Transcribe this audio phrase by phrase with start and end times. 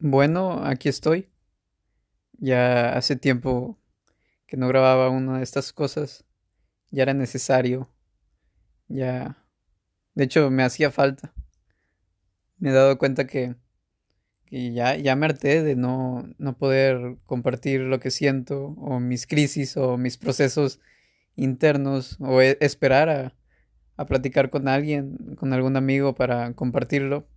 [0.00, 1.28] Bueno, aquí estoy.
[2.38, 3.78] Ya hace tiempo
[4.46, 6.24] que no grababa una de estas cosas.
[6.90, 7.90] Ya era necesario.
[8.88, 9.36] Ya...
[10.14, 11.34] De hecho, me hacía falta.
[12.58, 13.56] Me he dado cuenta que,
[14.50, 19.76] ya, ya me harté de no, no poder compartir lo que siento, o mis crisis,
[19.76, 20.80] o mis procesos
[21.36, 23.34] internos, o e- esperar a,
[23.96, 27.28] a platicar con alguien, con algún amigo para compartirlo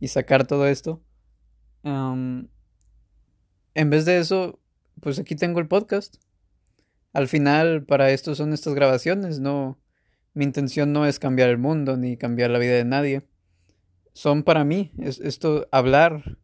[0.00, 1.02] y sacar todo esto.
[1.84, 2.48] Am,
[3.74, 4.58] en vez de eso,
[5.00, 6.16] pues aquí tengo el podcast.
[7.12, 9.78] Al final, para esto son estas grabaciones, no.
[10.32, 13.28] Mi intención no es cambiar el mundo ni cambiar la vida de nadie.
[14.14, 14.92] Son para mí.
[14.98, 16.38] Es, esto, hablar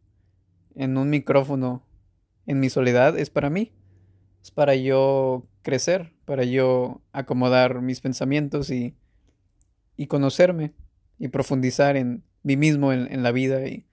[0.75, 1.85] en un micrófono
[2.45, 3.73] en mi soledad es para mí.
[4.41, 8.95] Es para yo crecer, para yo acomodar mis pensamientos y,
[9.97, 10.73] y conocerme
[11.19, 13.85] y profundizar en mí mismo, en, en la vida y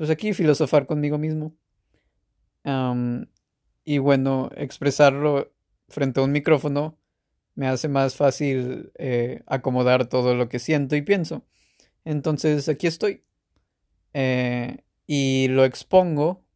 [0.00, 1.54] pues aquí filosofar conmigo mismo.
[3.84, 5.52] Y bueno, expresarlo
[5.90, 6.96] frente a un micrófono
[7.54, 11.44] me hace más fácil eh, acomodar todo lo que siento y pienso.
[12.06, 13.24] Entonces aquí estoy.
[14.14, 16.46] eh, y lo expongo,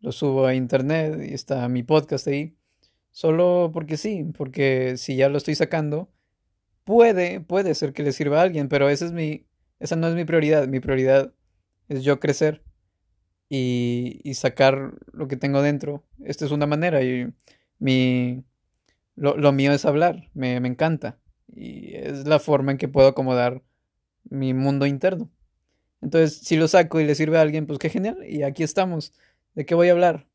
[0.00, 2.56] lo subo a internet y está mi podcast ahí.
[3.12, 6.10] Solo porque sí, porque si ya lo estoy sacando,
[6.82, 9.46] puede, puede ser que le sirva a alguien, pero esa es mi,
[9.78, 10.66] esa no es mi prioridad.
[10.66, 11.32] Mi prioridad
[11.90, 12.62] es yo crecer
[13.50, 16.04] y, y sacar lo que tengo dentro.
[16.24, 17.34] Esta es una manera y
[17.78, 18.44] mi,
[19.16, 21.18] lo, lo mío es hablar, me, me encanta
[21.48, 23.62] y es la forma en que puedo acomodar
[24.24, 25.30] mi mundo interno.
[26.00, 28.18] Entonces, si lo saco y le sirve a alguien, pues qué genial.
[28.26, 29.12] Y aquí estamos.
[29.54, 30.28] ¿De qué voy a hablar?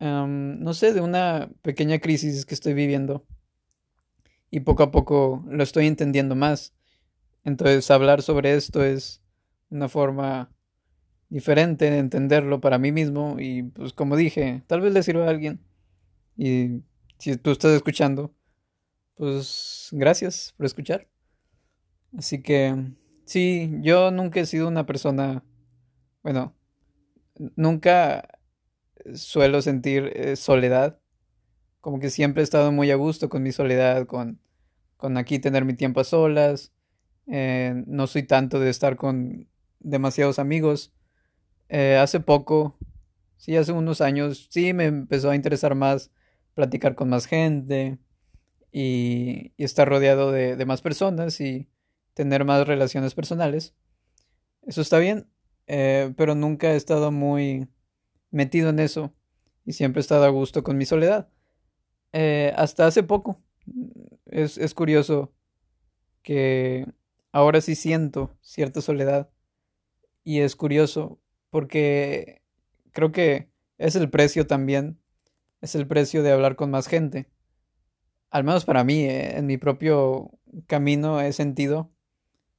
[0.00, 3.26] No sé, de una pequeña crisis que estoy viviendo
[4.50, 6.74] y poco a poco lo estoy entendiendo más.
[7.44, 9.22] Entonces, hablar sobre esto es
[9.70, 10.50] una forma
[11.28, 15.30] diferente de entenderlo para mí mismo y pues como dije, tal vez le sirva a
[15.30, 15.60] alguien.
[16.36, 16.82] Y
[17.18, 18.34] si tú estás escuchando,
[19.14, 21.08] pues gracias por escuchar.
[22.16, 22.74] Así que
[23.24, 25.44] sí, yo nunca he sido una persona,
[26.22, 26.54] bueno,
[27.56, 28.38] nunca
[29.14, 30.98] suelo sentir eh, soledad,
[31.80, 34.40] como que siempre he estado muy a gusto con mi soledad, con,
[34.96, 36.72] con aquí tener mi tiempo a solas,
[37.26, 39.48] eh, no soy tanto de estar con
[39.80, 40.92] demasiados amigos.
[41.68, 42.78] Eh, hace poco,
[43.36, 46.10] sí, hace unos años, sí me empezó a interesar más
[46.54, 47.98] platicar con más gente
[48.72, 51.68] y, estar rodeado de, de más personas y
[52.14, 53.74] tener más relaciones personales.
[54.62, 55.28] Eso está bien,
[55.68, 57.68] eh, pero nunca he estado muy
[58.30, 59.14] metido en eso
[59.64, 61.28] y siempre he estado a gusto con mi soledad.
[62.12, 63.40] Eh, hasta hace poco.
[64.26, 65.32] Es, es curioso
[66.22, 66.86] que
[67.32, 69.30] ahora sí siento cierta soledad
[70.28, 71.18] y es curioso
[71.48, 72.42] porque
[72.92, 75.00] creo que es el precio también,
[75.62, 77.30] es el precio de hablar con más gente.
[78.28, 80.30] Al menos para mí, eh, en mi propio
[80.66, 81.90] camino he sentido,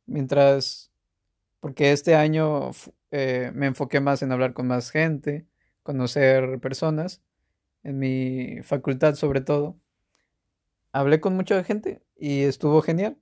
[0.08, 0.92] mientras,
[1.60, 2.72] porque este año
[3.12, 5.46] eh, me enfoqué más en hablar con más gente,
[5.84, 7.22] conocer personas,
[7.84, 9.80] en mi facultad sobre todo.
[10.92, 13.20] Hablé con mucha gente y estuvo genial.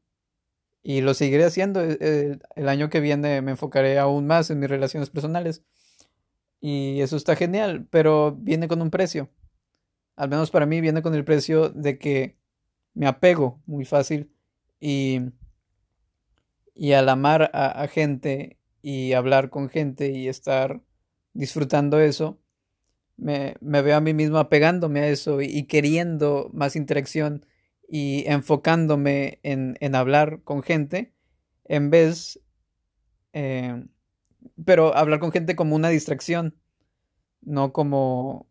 [0.89, 1.81] Y lo seguiré haciendo.
[1.81, 5.61] El, el- el año que viene me enfocaré aún más en mis relaciones personales.
[6.61, 9.29] Y eso está genial, pero viene con un precio.
[10.15, 12.37] Al menos para mí viene con el precio de que
[12.93, 14.31] me apego muy fácil
[14.79, 15.19] y,
[16.73, 20.81] y al amar a, gente y hablar con gente y estar
[21.33, 22.39] disfrutando eso,
[23.17, 27.45] me, me veo a mí mismo apegándome a eso y queriendo más interacción
[27.87, 31.13] y enfocándome en, en hablar con gente
[31.65, 32.39] en vez,
[33.33, 33.85] eh,
[34.65, 36.55] pero hablar con gente como una distracción,
[37.41, 38.47] no como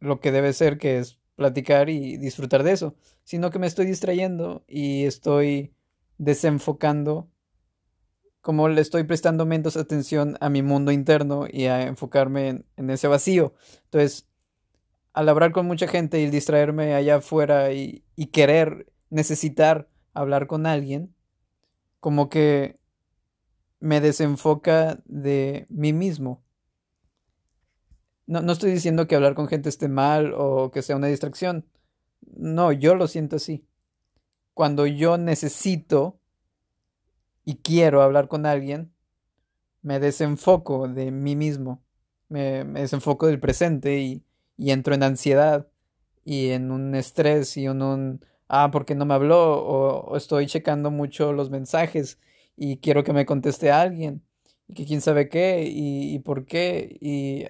[0.00, 3.86] lo que debe ser, que es platicar y disfrutar de eso, sino que me estoy
[3.86, 5.74] distrayendo y estoy
[6.18, 7.30] desenfocando,
[8.40, 12.90] como le estoy prestando menos atención a mi mundo interno y a enfocarme en, en
[12.90, 13.54] ese vacío.
[13.84, 14.28] Entonces,
[15.14, 18.02] al hablar con mucha gente y distraerme allá afuera y,
[18.32, 21.14] querer, necesitar hablar con alguien,
[22.00, 22.80] como que
[23.78, 26.42] me desenfoca de mí mismo.
[28.26, 31.64] No, no estoy diciendo que hablar con gente esté mal o que sea una distracción.
[32.20, 33.64] No, yo lo siento así.
[34.52, 36.18] Cuando yo necesito
[37.44, 38.92] y quiero hablar con alguien,
[39.82, 41.84] me desenfoco de mí mismo.
[42.28, 44.24] Me desenfoco del presente y,
[44.56, 45.68] y entro en ansiedad
[46.24, 49.62] y en un estrés y en un, ah, ¿por qué no me habló?
[49.64, 52.18] O, estoy checando mucho los mensajes
[52.56, 54.22] y quiero que me conteste alguien.
[54.68, 57.46] y que quién sabe qué y, por qué y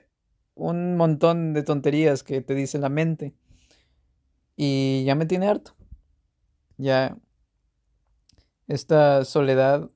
[0.54, 3.34] un montón de tonterías que te dice la mente.
[4.56, 5.74] Y ya me tiene harto.
[6.78, 7.16] Ya
[8.68, 9.90] esta soledad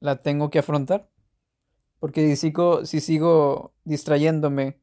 [0.00, 1.08] la tengo que afrontar.
[2.00, 2.52] Porque si
[2.84, 4.81] si sigo distrayéndome,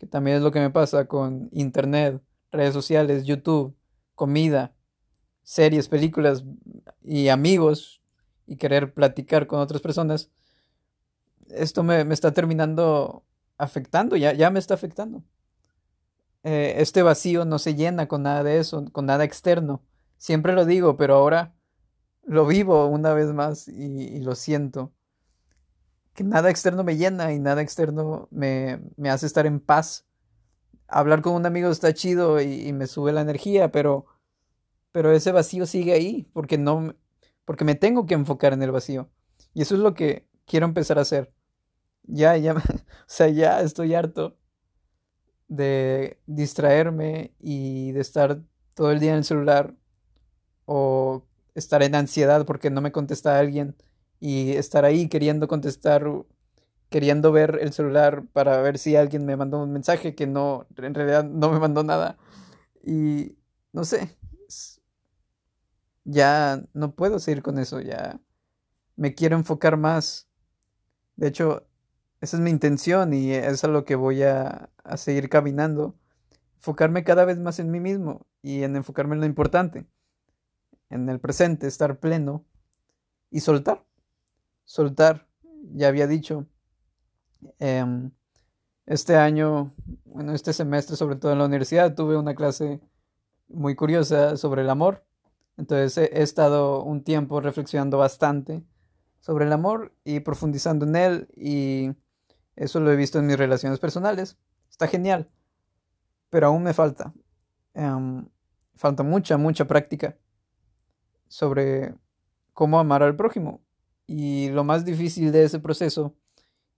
[0.00, 3.76] que también es lo que me pasa con internet, redes sociales, YouTube,
[4.14, 4.74] comida,
[5.42, 6.42] series, películas
[7.02, 8.00] y amigos
[8.46, 10.30] y querer platicar con otras personas,
[11.48, 13.26] esto me, me está terminando
[13.58, 15.22] afectando, ya, ya me está afectando.
[16.44, 19.82] Eh, este vacío no se llena con nada de eso, con nada externo.
[20.16, 21.54] Siempre lo digo, pero ahora
[22.24, 24.94] lo vivo una vez más y, lo siento.
[26.22, 30.06] Nada externo me llena y nada externo me, me hace estar en paz.
[30.88, 34.06] Hablar con un amigo está chido y, y, me sube la energía, pero,
[34.92, 36.94] pero ese vacío sigue ahí porque no,
[37.44, 39.08] porque me tengo que enfocar en el vacío.
[39.54, 41.32] Y eso es lo que quiero empezar a hacer.
[42.02, 42.62] Ya, ya, o
[43.06, 44.36] sea, ya estoy harto
[45.48, 48.40] de distraerme y de estar
[48.74, 49.74] todo el día en el celular
[50.64, 51.24] o
[51.54, 53.76] estar en ansiedad porque no me contesta alguien
[54.20, 56.06] y estar ahí queriendo contestar,
[56.90, 60.94] queriendo ver el celular para ver si alguien me mandó un mensaje que no, en
[60.94, 62.18] realidad no me mandó nada.
[62.84, 63.36] Y
[63.72, 64.16] no sé,
[66.04, 68.20] ya no puedo seguir con eso, ya
[68.96, 70.28] me quiero enfocar más.
[71.16, 71.66] De hecho,
[72.20, 75.98] esa es mi intención y es a lo que voy a, a seguir caminando.
[76.56, 79.86] Enfocarme cada vez más en mí mismo y en enfocarme en lo importante,
[80.90, 82.44] en el presente, estar pleno
[83.30, 83.86] y soltar.
[84.70, 85.26] Soltar,
[85.74, 86.46] ya había dicho,
[87.58, 88.12] em,
[88.86, 89.74] este año,
[90.04, 92.80] bueno, este semestre, sobre todo en la universidad, tuve una clase
[93.48, 95.04] muy curiosa sobre el amor.
[95.56, 98.62] Entonces he estado un tiempo reflexionando bastante
[99.18, 101.90] sobre el amor y profundizando en él y
[102.54, 104.38] eso lo he visto en mis relaciones personales.
[104.70, 105.28] Está genial.
[106.28, 107.12] Pero aún me falta.
[107.74, 108.24] Em,
[108.76, 110.16] falta mucha, mucha práctica
[111.26, 111.92] sobre
[112.54, 113.60] cómo amar al prójimo.
[114.12, 116.16] Y lo más difícil de ese proceso,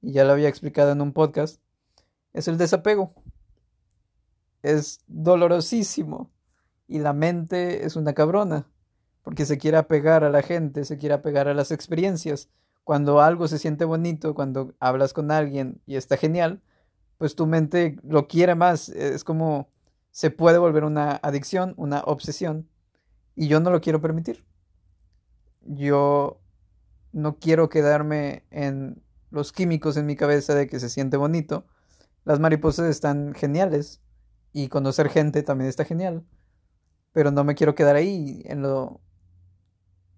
[0.02, 1.62] y ya lo había explicado en un podcast,
[2.34, 3.14] es el desapego.
[4.62, 6.30] Es dolorosísimo.
[6.88, 8.66] Y la mente es una cabrona.
[9.22, 12.50] Porque se quiere apegar a la gente, se quiere apegar a las experiencias
[12.84, 16.60] cuando algo se siente bonito, cuando hablas con alguien y está genial,
[17.16, 18.90] pues tu mente lo quiere más.
[18.90, 19.70] Es como
[20.10, 22.68] se puede volver una adicción, una obsesión.
[23.34, 24.44] Y yo no lo quiero permitir.
[25.62, 26.41] Yo
[27.12, 31.66] no quiero quedarme en los químicos en mi cabeza de que se siente bonito.
[32.24, 34.02] Las mariposas están geniales
[34.52, 36.24] y conocer gente también está genial.
[37.12, 39.00] Pero no me quiero quedar ahí en lo...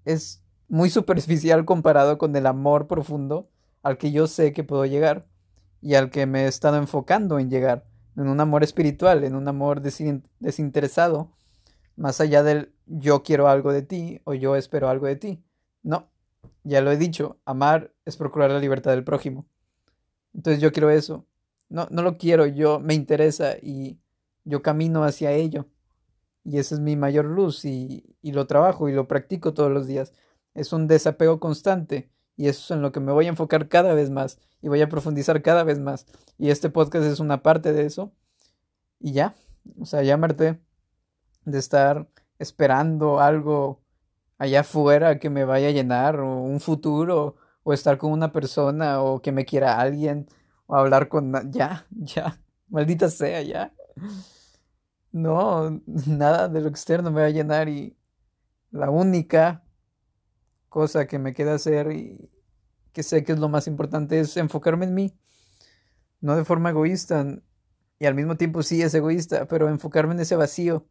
[0.05, 3.50] Es muy superficial comparado con el amor profundo
[3.82, 5.26] al que yo sé que puedo llegar
[5.81, 7.87] y al que me he estado enfocando en llegar,
[8.17, 11.37] en un amor espiritual, en un amor desinteresado,
[11.94, 15.44] más allá del yo quiero algo de ti o yo espero algo de ti.
[15.82, 16.11] No,
[16.64, 19.46] ya lo he dicho, amar es procurar la libertad del prójimo.
[20.34, 21.26] Entonces yo quiero eso.
[21.69, 24.00] No, no lo quiero, yo me interesa y
[24.44, 25.66] yo camino hacia ello.
[26.44, 29.87] Y esa es mi mayor luz y, y lo trabajo y lo practico todos los
[29.87, 30.12] días
[30.55, 33.94] es un desapego constante y eso es en lo que me voy a enfocar cada
[33.94, 36.06] vez más y voy a profundizar cada vez más.
[36.38, 38.12] Y este podcast es una parte de eso.
[38.98, 39.34] Y ya,
[39.79, 42.08] o sea, ya de estar
[42.39, 43.82] esperando algo
[44.44, 49.03] allá afuera que me vaya a llenar o un futuro o estar con una persona
[49.03, 50.29] o que me quiera alguien
[50.67, 51.32] o hablar con...
[51.51, 53.74] Ya, ya, maldita sea, ya.
[55.13, 57.96] No, nada de lo externo me va a llenar y
[58.70, 59.65] la única
[60.69, 62.31] cosa que me queda hacer y
[62.93, 65.19] que sé que es lo más importante es enfocarme en mí,
[66.20, 67.24] no de forma egoísta
[67.98, 70.86] y al mismo tiempo sí es egoísta, pero enfocarme en ese vacío,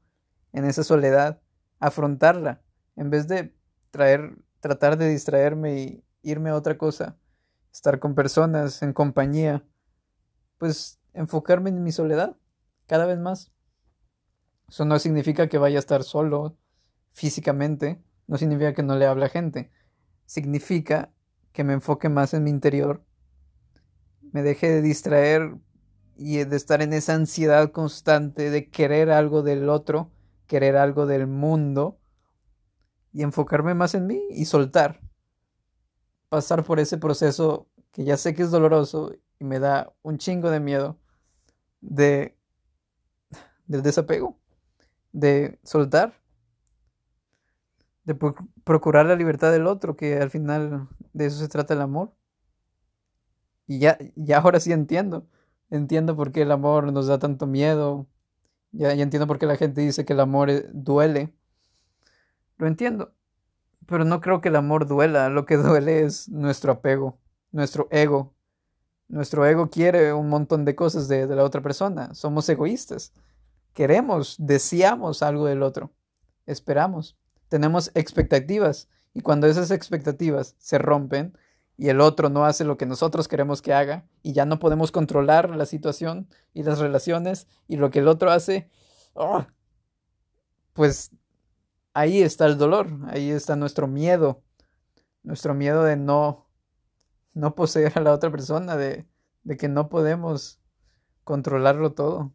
[0.53, 1.41] en esa soledad,
[1.79, 2.61] afrontarla,
[2.95, 3.53] en vez de
[3.91, 7.17] traer, tratar de distraerme y irme a otra cosa,
[7.71, 9.63] estar con personas, en compañía,
[10.57, 12.37] pues enfocarme en mi soledad
[12.87, 13.51] cada vez más.
[14.67, 16.57] Eso no significa que vaya a estar solo
[17.11, 19.71] físicamente, no significa que no le hable a gente.
[20.25, 21.11] Significa
[21.51, 23.03] que me enfoque más en mi interior,
[24.31, 25.55] me deje de distraer
[26.15, 30.11] y de estar en esa ansiedad constante de querer algo del otro,
[30.47, 31.99] querer algo del mundo
[33.13, 34.99] y enfocarme más en mí y soltar.
[36.29, 40.49] Pasar por ese proceso que ya sé que es doloroso y me da un chingo
[40.49, 40.99] de miedo
[41.81, 42.37] de
[43.67, 44.37] del desapego,
[45.13, 46.23] de soltar
[48.05, 48.15] de
[48.63, 52.13] procurar la libertad del otro, que al final de eso se trata el amor.
[53.67, 55.27] Y ya, ya ahora sí entiendo.
[55.69, 58.07] Entiendo por qué el amor nos da tanto miedo.
[58.71, 61.33] Ya, ya entiendo por qué la gente dice que el amor eh, duele.
[62.57, 63.13] Lo entiendo.
[63.85, 65.29] Pero no creo que el amor duela.
[65.29, 67.19] Lo que duele es nuestro apego,
[67.51, 68.33] nuestro ego.
[69.07, 72.13] Nuestro ego quiere un montón de cosas de, la otra persona.
[72.13, 73.13] Somos egoístas.
[73.73, 75.91] Queremos, deseamos algo del otro.
[76.45, 77.17] Esperamos.
[77.49, 78.89] Tenemos expectativas.
[79.13, 81.37] Y cuando esas expectativas se rompen,
[81.77, 84.91] y el otro no hace lo que nosotros queremos que haga y ya no podemos
[84.91, 88.69] controlar la situación y las relaciones y lo que el otro hace,
[89.13, 89.45] ¡oh!
[90.73, 91.11] pues
[91.93, 94.43] ahí está el dolor, ahí está nuestro miedo,
[95.23, 96.47] nuestro miedo de no,
[97.33, 99.05] no poseer a la otra persona, de,
[99.43, 100.59] de que no podemos
[101.23, 102.33] controlarlo todo.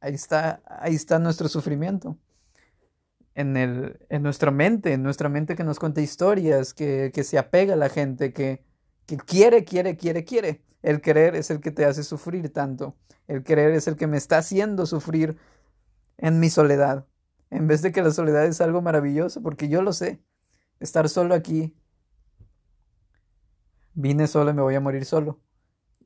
[0.00, 2.16] Ahí está, ahí está nuestro sufrimiento.
[3.34, 7.38] En, el, en nuestra mente, en nuestra mente que nos cuenta historias, que, que se
[7.38, 8.64] apega a la gente, que,
[9.06, 10.62] que quiere, quiere, quiere, quiere.
[10.82, 12.96] El querer es el que te hace sufrir tanto.
[13.26, 15.36] El querer es el que me está haciendo sufrir
[16.16, 17.06] en mi soledad.
[17.50, 20.22] En vez de que la soledad es algo maravilloso, porque yo lo sé.
[20.80, 21.76] Estar solo aquí.
[23.94, 25.40] Vine solo y me voy a morir solo.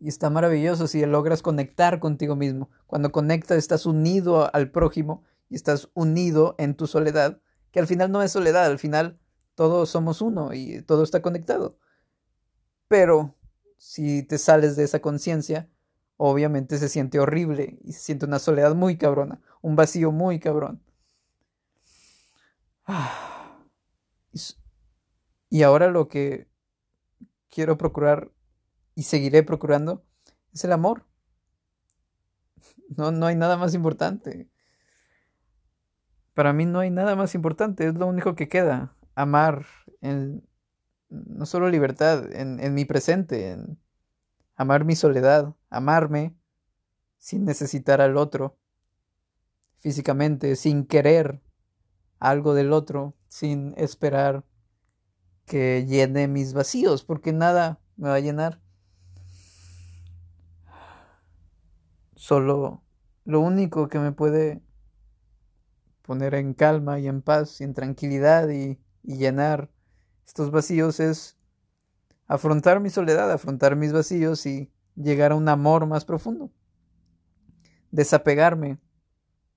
[0.00, 2.70] Y está maravilloso si logras conectar contigo mismo.
[2.86, 8.10] Cuando conectas estás unido al prójimo y estás unido en tu soledad, que al final
[8.10, 9.18] no es soledad, al final
[9.54, 11.78] todos somos uno y todo está conectado.
[12.88, 13.36] Pero
[13.76, 15.68] si te sales de esa conciencia,
[16.16, 20.82] obviamente se siente horrible y se siente una soledad muy cabrona, un vacío muy cabrón.
[25.50, 26.48] Y ahora lo que
[27.50, 28.32] quiero procurar
[28.94, 30.02] y seguiré procurando
[30.54, 31.04] es el amor.
[32.96, 34.48] No, no hay nada más importante.
[36.32, 38.96] Para mí no hay nada más importante, es lo único que queda.
[39.14, 39.66] Amar
[40.00, 40.48] en,
[41.10, 43.78] no solo libertad, en, mi presente, en
[44.56, 46.34] amar mi soledad, amarme
[47.18, 48.56] sin necesitar al otro,
[49.78, 51.42] físicamente, sin querer
[52.22, 54.44] algo del otro, sin esperar
[55.44, 58.60] que llene mis vacíos, porque nada me va a llenar.
[62.14, 62.84] Solo
[63.24, 64.62] lo único que me puede
[66.02, 69.70] poner en calma y en paz y en tranquilidad y, y llenar
[70.24, 71.36] estos vacíos es
[72.28, 76.52] afrontar mi soledad, afrontar mis vacíos y llegar a un amor más profundo.
[77.90, 78.78] Desapegarme,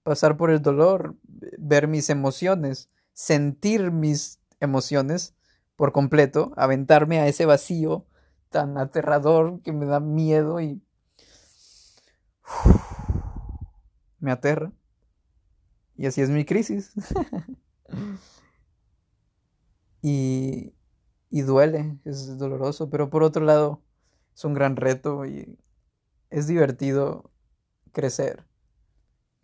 [0.06, 1.16] pasar por el dolor,
[1.58, 5.36] ver mis emociones, sentir mis emociones
[5.76, 8.06] por completo, aventarme a ese vacío
[8.50, 10.80] tan aterrador que me da miedo y
[14.20, 14.72] me aterra.
[15.98, 16.94] Y así es mi crisis.
[20.04, 20.76] y,
[21.32, 23.82] y duele, es doloroso, pero por otro lado
[24.36, 25.58] es un gran reto y
[26.30, 27.32] es divertido
[27.92, 28.46] crecer.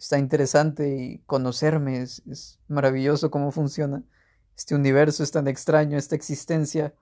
[0.02, 4.02] Está interesante y conocerme, es, maravilloso cómo funciona.
[4.58, 6.96] Este universo es tan extraño, esta existencia.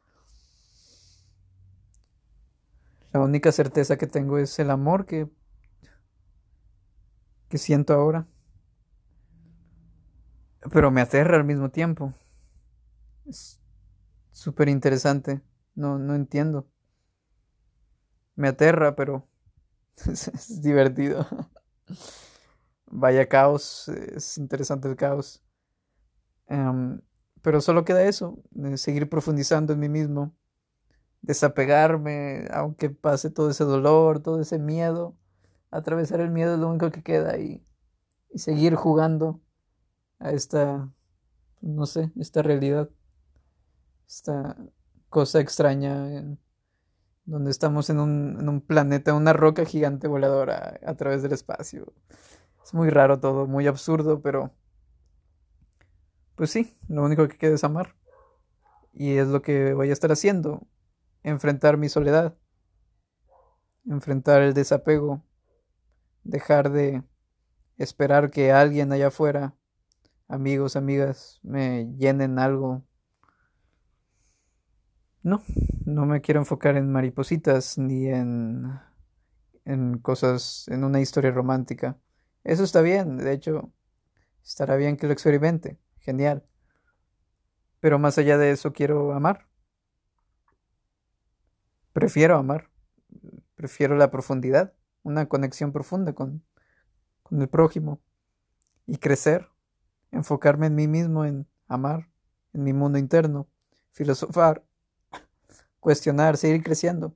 [3.14, 5.30] La única certeza que tengo es el amor que,
[7.48, 8.28] que siento ahora.
[10.70, 12.14] Pero me aterra al mismo tiempo.
[13.26, 13.62] Es
[14.34, 15.40] súper interesante.
[15.74, 16.68] No, no entiendo.
[18.36, 19.26] Me aterra, pero
[20.06, 21.26] es, divertido.
[22.92, 25.44] Vaya caos, es interesante el caos.
[26.48, 27.02] Em,
[27.42, 28.42] pero solo queda eso,
[28.76, 30.36] seguir profundizando en mí mismo,
[31.22, 35.16] desapegarme, aunque pase todo ese dolor, todo ese miedo.
[35.72, 37.64] Atravesar el miedo es lo único que queda y,
[38.32, 39.42] y seguir jugando
[40.20, 40.90] a esta,
[41.62, 42.90] no sé, esta realidad
[44.10, 44.58] esta
[45.10, 46.26] cosa extraña
[47.26, 51.94] donde estamos en un, en un, planeta, una roca gigante voladora a, través del espacio.
[52.70, 54.54] Es muy raro todo, muy absurdo, pero
[56.36, 57.96] pues sí, lo único que queda es amar.
[58.94, 60.68] Y es lo que voy a estar haciendo,
[61.24, 62.38] enfrentar mi soledad,
[63.88, 65.24] enfrentar el desapego,
[66.24, 67.02] dejar de
[67.78, 69.56] esperar que alguien allá afuera,
[70.28, 72.84] amigos, amigas, me llenen algo
[75.24, 75.42] no,
[75.86, 78.80] no me quiero enfocar en maripositas ni en,
[79.66, 81.98] en cosas, en una historia romántica.
[82.44, 83.72] Eso está bien, de hecho,
[84.44, 86.44] estará bien que lo experimente, genial.
[87.80, 89.48] Pero más allá de eso quiero amar.
[91.94, 92.70] Prefiero amar,
[93.56, 96.44] prefiero la profundidad, una conexión profunda con,
[97.24, 98.00] con el prójimo
[98.86, 99.50] y crecer,
[100.12, 102.10] enfocarme en mí mismo, en amar,
[102.54, 103.48] en mi mundo interno,
[103.92, 104.64] filosofar
[105.80, 107.16] cuestionar, seguir creciendo.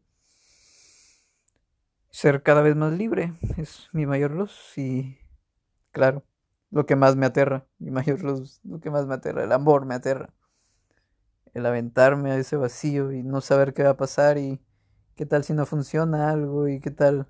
[2.23, 5.17] Ser cada vez más libre es mi mayor luz y
[5.91, 6.23] claro,
[6.71, 9.85] lo que más me aterra, mi mayor luz, lo que más me aterra, el amor
[9.85, 10.33] me aterra.
[11.53, 14.61] El aventarme a ese vacío y no saber qué va a pasar y
[15.15, 17.27] qué tal si no funciona algo y qué tal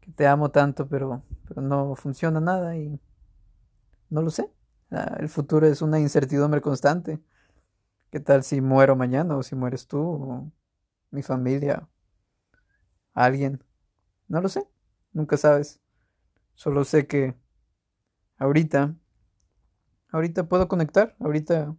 [0.00, 3.00] que te amo tanto pero, pero no funciona nada y
[4.10, 4.48] no lo sé.
[4.92, 7.18] Ah, el futuro es una incertidumbre constante.
[8.12, 10.52] ¿Qué tal si muero mañana o si mueres tú o
[11.10, 11.88] mi familia?
[13.14, 13.62] alguien.
[14.32, 14.66] No lo sé,
[15.12, 15.78] nunca sabes.
[16.54, 17.36] Solo sé que
[18.38, 18.96] ahorita,
[20.10, 21.76] ahorita puedo conectar, ahorita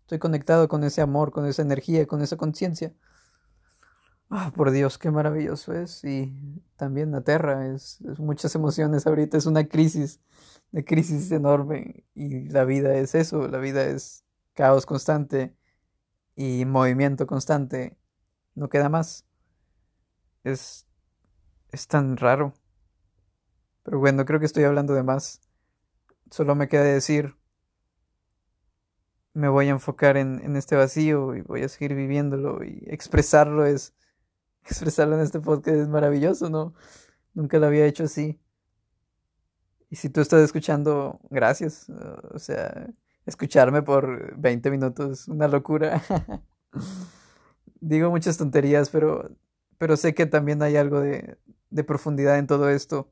[0.00, 2.92] estoy conectado con ese amor, con esa energía, con esa conciencia.
[4.30, 6.02] Ah, por Dios, qué maravilloso es.
[6.02, 6.34] Y
[6.74, 10.20] también aterra, es, es, muchas emociones ahorita, es una crisis,
[10.72, 12.04] de crisis enorme.
[12.16, 15.56] Y la vida es eso, la vida es caos constante
[16.34, 17.96] y movimiento constante.
[18.56, 19.24] No queda más
[20.44, 20.86] es,
[21.72, 22.54] es tan raro.
[23.82, 25.40] Pero bueno, creo que estoy hablando de más.
[26.30, 27.36] Solo me queda decir,
[29.34, 33.66] me voy a enfocar en, en este vacío y voy a seguir viviéndolo y expresarlo
[33.66, 33.94] es,
[34.64, 36.74] expresarlo en este podcast es maravilloso, ¿no?
[37.34, 38.38] Nunca lo había hecho así.
[39.90, 41.90] Y si tú estás escuchando, gracias.
[42.30, 42.88] O sea,
[43.26, 46.02] escucharme por 20 minutos, una locura.
[47.80, 49.36] Digo muchas tonterías, pero
[49.82, 51.38] pero sé que también hay algo de,
[51.72, 53.10] de profundidad en todo esto.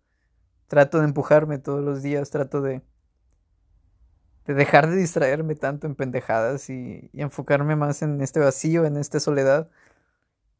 [0.68, 2.82] Trato de empujarme todos los días, trato de,
[4.46, 9.18] de dejar de distraerme tanto en pendejadas y, enfocarme más en este vacío, en esta
[9.20, 9.70] soledad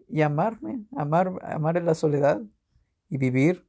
[0.09, 2.43] y amarme, amar, amar en la soledad
[3.09, 3.67] y vivir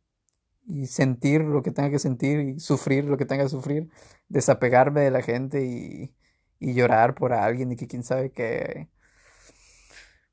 [0.66, 3.90] y sentir lo que tenga que sentir y sufrir lo que tenga que sufrir,
[4.30, 6.16] desapegarme de la gente y,
[6.60, 8.90] y llorar por alguien y que quién sabe qué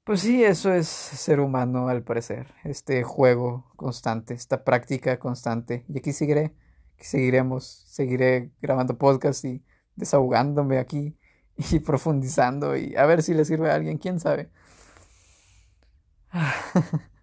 [0.09, 5.85] pues sí, eso es ser humano al parecer, este juego constante, esta práctica constante.
[5.87, 6.55] Y aquí seguiré,
[6.97, 9.63] seguiremos, seguiré grabando podcast y
[9.97, 11.15] desahogándome aquí
[11.73, 14.49] y profundizando y a ver si le sirve a alguien, quién sabe.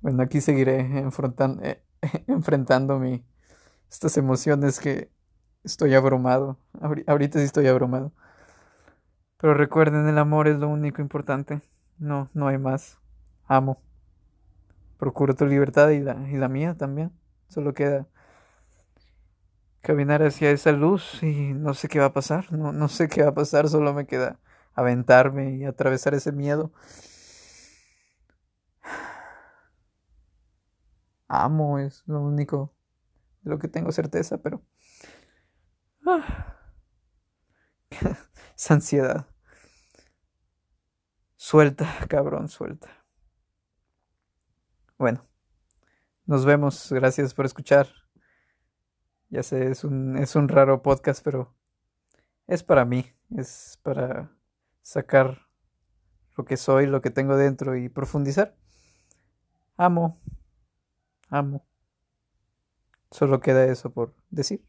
[0.00, 1.82] Bueno, aquí seguiré enfrentando, eh,
[2.28, 3.24] enfrentando mi,
[3.90, 5.10] estas emociones que
[5.64, 6.58] estoy abrumado.
[7.06, 8.12] Ahorita sí estoy abrumado.
[9.42, 11.62] Pero recuerden, el amor es lo único importante.
[11.98, 13.00] No, no hay más.
[13.48, 13.82] Amo.
[14.98, 17.10] Procuro tu libertad y la, y la mía también.
[17.48, 18.06] Solo queda
[19.80, 22.52] caminar hacia esa luz y no sé qué va a pasar.
[22.52, 24.38] No, no sé qué va a pasar, solo me queda
[24.74, 26.70] aventarme y atravesar ese miedo.
[31.26, 32.72] Amo, es lo único
[33.42, 34.62] de lo que tengo certeza, pero...
[36.06, 36.56] Ah.
[38.56, 39.31] Esa ansiedad.
[41.42, 43.04] Suelta, cabrón, suelta.
[44.96, 45.26] Bueno,
[46.24, 46.92] nos vemos.
[46.92, 47.88] Gracias por escuchar.
[49.28, 51.52] Ya sé, es un, es un raro podcast, pero
[52.46, 53.12] es para mí.
[53.36, 54.30] Es para
[54.82, 55.48] sacar
[56.36, 58.54] lo que soy, lo que tengo dentro y profundizar.
[59.76, 60.22] Amo,
[61.28, 61.66] amo.
[63.10, 64.64] Solo queda eso por decir.